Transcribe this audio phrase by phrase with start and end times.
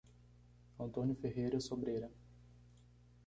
[0.79, 2.09] Antônio Ferreira Sobreira